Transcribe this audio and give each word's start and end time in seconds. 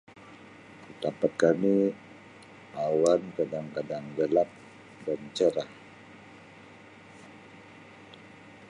Di 0.83 0.93
tempat 1.03 1.29
kami 1.43 1.75
awan 2.85 3.21
kadang-kadang 3.37 4.01
gelap 4.17 4.49
dan 5.05 5.19
cerah. 5.37 5.69